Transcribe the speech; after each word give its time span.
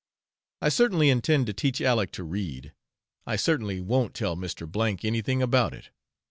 I 0.63 0.69
certainly 0.69 1.11
intend 1.11 1.45
to 1.45 1.53
teach 1.53 1.79
Aleck 1.79 2.11
to 2.13 2.23
read. 2.23 2.73
I 3.27 3.35
certainly 3.35 3.79
won't 3.79 4.15
tell 4.15 4.35
Mr. 4.35 4.67
anything 5.05 5.43
about 5.43 5.75
it. 5.75 5.91